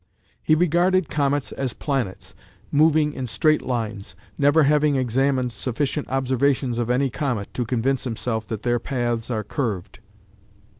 He 0.41 0.55
regarded 0.55 1.09
comets 1.09 1.51
as 1.51 1.73
"planets" 1.73 2.33
moving 2.71 3.13
in 3.13 3.27
straight 3.27 3.61
lines, 3.61 4.15
never 4.35 4.63
having 4.63 4.95
examined 4.95 5.53
sufficient 5.53 6.09
observations 6.09 6.79
of 6.79 6.89
any 6.89 7.11
comet 7.11 7.53
to 7.53 7.65
convince 7.65 8.03
himself 8.03 8.47
that 8.47 8.63
their 8.63 8.79
paths 8.79 9.29
are 9.29 9.43
curved. 9.43 9.99